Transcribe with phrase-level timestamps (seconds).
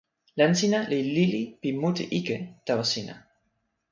[0.39, 3.15] len sina li lili pi mute ike tawa sina.